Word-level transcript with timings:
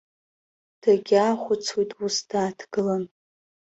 Дагьаахәыцуеит 0.81 1.91
ус 2.03 2.15
дааҭгылан. 2.29 3.03